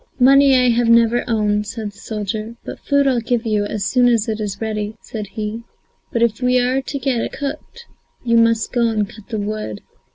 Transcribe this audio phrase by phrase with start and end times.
[0.19, 4.07] "Money I have never owned," said the soldier, "but food I'll give you, as soon
[4.07, 5.61] as it is ready," said he,
[6.11, 7.85] "but if we are to get it cooked,
[8.23, 9.81] you must go and cut the wood."